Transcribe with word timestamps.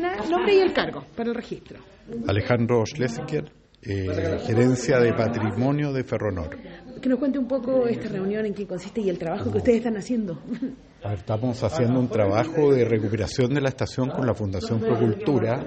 Nombre 0.00 0.54
y 0.54 0.58
el 0.60 0.72
cargo 0.72 1.04
para 1.16 1.30
el 1.30 1.34
registro. 1.34 1.78
Alejandro 2.26 2.84
Schlesinger, 2.86 3.50
eh, 3.82 4.38
gerencia 4.46 4.98
de 4.98 5.12
patrimonio 5.12 5.92
de 5.92 6.04
Ferronor. 6.04 6.56
Que 7.00 7.08
nos 7.08 7.18
cuente 7.18 7.38
un 7.38 7.48
poco 7.48 7.86
esta 7.86 8.08
reunión 8.08 8.46
en 8.46 8.54
qué 8.54 8.66
consiste 8.66 9.00
y 9.00 9.10
el 9.10 9.18
trabajo 9.18 9.50
que 9.50 9.58
ustedes 9.58 9.78
están 9.78 9.96
haciendo. 9.96 10.38
Estamos 11.02 11.62
haciendo 11.64 11.98
un 11.98 12.08
trabajo 12.08 12.72
de 12.72 12.84
recuperación 12.84 13.52
de 13.52 13.60
la 13.60 13.70
estación 13.70 14.08
con 14.10 14.24
la 14.24 14.34
Fundación 14.34 14.78
Procultura. 14.78 15.64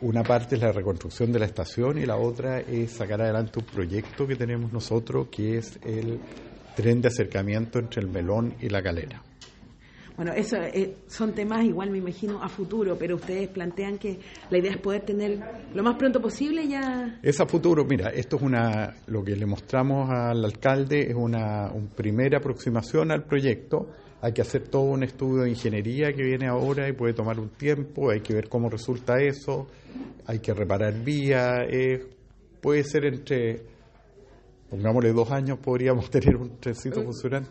Una 0.00 0.22
parte 0.22 0.56
es 0.56 0.62
la 0.62 0.72
reconstrucción 0.72 1.32
de 1.32 1.38
la 1.38 1.44
estación 1.44 1.98
y 1.98 2.06
la 2.06 2.16
otra 2.16 2.60
es 2.60 2.92
sacar 2.92 3.20
adelante 3.20 3.58
un 3.58 3.66
proyecto 3.66 4.26
que 4.26 4.36
tenemos 4.36 4.72
nosotros 4.72 5.28
que 5.30 5.58
es 5.58 5.78
el 5.84 6.18
tren 6.74 7.00
de 7.00 7.08
acercamiento 7.08 7.78
entre 7.78 8.02
el 8.02 8.08
Melón 8.08 8.54
y 8.60 8.68
la 8.68 8.82
Calera. 8.82 9.22
Bueno, 10.16 10.32
eso 10.32 10.56
eh, 10.56 10.98
son 11.08 11.34
temas 11.34 11.64
igual 11.64 11.90
me 11.90 11.98
imagino 11.98 12.40
a 12.40 12.48
futuro, 12.48 12.96
pero 12.96 13.16
ustedes 13.16 13.48
plantean 13.48 13.98
que 13.98 14.20
la 14.48 14.58
idea 14.58 14.72
es 14.72 14.78
poder 14.78 15.02
tener 15.02 15.40
lo 15.74 15.82
más 15.82 15.96
pronto 15.96 16.20
posible 16.20 16.68
ya. 16.68 17.18
Es 17.20 17.40
a 17.40 17.46
futuro, 17.46 17.84
mira, 17.84 18.10
esto 18.10 18.36
es 18.36 18.42
una, 18.42 18.94
lo 19.08 19.24
que 19.24 19.34
le 19.34 19.44
mostramos 19.44 20.08
al 20.10 20.44
alcalde 20.44 21.10
es 21.10 21.16
una, 21.16 21.72
primera 21.96 22.38
aproximación 22.38 23.10
al 23.10 23.24
proyecto. 23.24 23.88
Hay 24.20 24.32
que 24.32 24.42
hacer 24.42 24.68
todo 24.68 24.84
un 24.84 25.02
estudio 25.02 25.42
de 25.42 25.50
ingeniería 25.50 26.12
que 26.12 26.22
viene 26.22 26.46
ahora 26.46 26.88
y 26.88 26.92
puede 26.92 27.12
tomar 27.12 27.38
un 27.40 27.50
tiempo. 27.50 28.10
Hay 28.10 28.20
que 28.20 28.34
ver 28.34 28.48
cómo 28.48 28.70
resulta 28.70 29.20
eso. 29.20 29.66
Hay 30.26 30.38
que 30.38 30.54
reparar 30.54 30.94
vías. 31.02 31.58
puede 32.60 32.84
ser 32.84 33.04
entre 33.06 33.74
pongámosle 34.70 35.12
dos 35.12 35.30
años, 35.30 35.58
podríamos 35.58 36.08
tener 36.10 36.36
un 36.36 36.58
trencito 36.58 37.02
funcionando, 37.02 37.50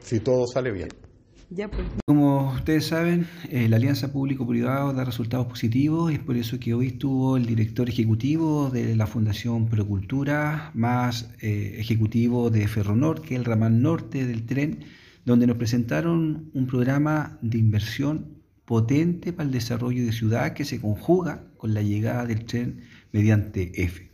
si 0.00 0.20
todo 0.20 0.46
sale 0.46 0.72
bien. 0.72 1.05
Pues. 1.48 1.70
Como 2.04 2.54
ustedes 2.54 2.86
saben, 2.86 3.28
eh, 3.50 3.68
la 3.68 3.76
alianza 3.76 4.12
público-privado 4.12 4.92
da 4.92 5.04
resultados 5.04 5.46
positivos 5.46 6.10
y 6.10 6.16
es 6.16 6.20
por 6.20 6.36
eso 6.36 6.58
que 6.58 6.74
hoy 6.74 6.88
estuvo 6.88 7.36
el 7.36 7.46
director 7.46 7.88
ejecutivo 7.88 8.68
de 8.70 8.96
la 8.96 9.06
Fundación 9.06 9.68
Procultura, 9.68 10.72
más 10.74 11.30
eh, 11.40 11.76
ejecutivo 11.78 12.50
de 12.50 12.66
Ferronor, 12.66 13.22
que 13.22 13.34
es 13.34 13.38
el 13.38 13.44
ramal 13.44 13.80
norte 13.80 14.26
del 14.26 14.44
tren, 14.44 14.86
donde 15.24 15.46
nos 15.46 15.56
presentaron 15.56 16.50
un 16.52 16.66
programa 16.66 17.38
de 17.42 17.58
inversión 17.58 18.26
potente 18.64 19.32
para 19.32 19.46
el 19.46 19.52
desarrollo 19.52 20.04
de 20.04 20.12
ciudad 20.12 20.52
que 20.52 20.64
se 20.64 20.80
conjuga 20.80 21.44
con 21.58 21.74
la 21.74 21.82
llegada 21.82 22.26
del 22.26 22.44
tren 22.44 22.80
mediante 23.12 23.84
F. 23.84 24.10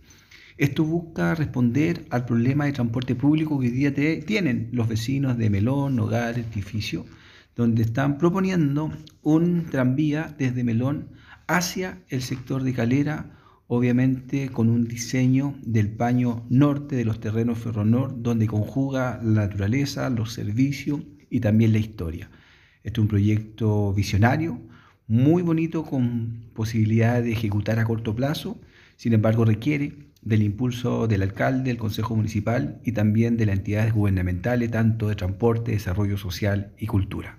Esto 0.58 0.84
busca 0.84 1.34
responder 1.34 2.04
al 2.10 2.26
problema 2.26 2.66
de 2.66 2.72
transporte 2.72 3.14
público 3.14 3.58
que 3.58 3.68
hoy 3.68 3.72
día 3.72 3.94
tienen 3.94 4.68
los 4.72 4.86
vecinos 4.86 5.38
de 5.38 5.48
Melón, 5.48 5.98
Hogar, 5.98 6.38
Edificio, 6.38 7.06
donde 7.54 7.82
están 7.82 8.18
proponiendo 8.18 8.90
un 9.22 9.66
tranvía 9.66 10.34
desde 10.38 10.64
Melón 10.64 11.10
hacia 11.46 12.02
el 12.08 12.22
sector 12.22 12.62
de 12.62 12.72
Calera, 12.72 13.38
obviamente 13.66 14.50
con 14.50 14.68
un 14.68 14.86
diseño 14.86 15.54
del 15.62 15.90
paño 15.90 16.46
norte 16.48 16.96
de 16.96 17.04
los 17.04 17.20
terrenos 17.20 17.58
Ferronor, 17.58 18.14
donde 18.22 18.46
conjuga 18.46 19.20
la 19.22 19.46
naturaleza, 19.46 20.10
los 20.10 20.32
servicios 20.32 21.00
y 21.30 21.40
también 21.40 21.72
la 21.72 21.78
historia. 21.78 22.30
Este 22.82 23.00
es 23.00 23.02
un 23.02 23.08
proyecto 23.08 23.92
visionario, 23.92 24.60
muy 25.12 25.42
bonito, 25.42 25.84
con 25.84 26.40
posibilidad 26.54 27.22
de 27.22 27.32
ejecutar 27.32 27.78
a 27.78 27.84
corto 27.84 28.16
plazo, 28.16 28.58
sin 28.96 29.12
embargo 29.12 29.44
requiere 29.44 29.92
del 30.22 30.42
impulso 30.42 31.06
del 31.06 31.20
alcalde, 31.20 31.64
del 31.64 31.76
Consejo 31.76 32.16
Municipal 32.16 32.80
y 32.82 32.92
también 32.92 33.36
de 33.36 33.44
las 33.44 33.58
entidades 33.58 33.92
gubernamentales, 33.92 34.70
tanto 34.70 35.08
de 35.08 35.14
transporte, 35.14 35.72
desarrollo 35.72 36.16
social 36.16 36.72
y 36.78 36.86
cultura. 36.86 37.36